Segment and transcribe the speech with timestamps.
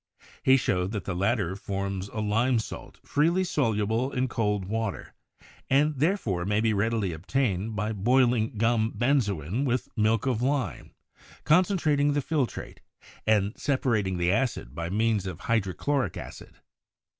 [0.41, 5.13] He showed that the latter forms a lime salt freely soluble in cold water,
[5.69, 10.95] and therefore may be readily obtained by boiling gum benzoin with milk of lime,
[11.43, 12.79] con 148 CHEMISTRY centrating the filtrate
[13.27, 16.55] and separating the acid by means of hydrochloric acid.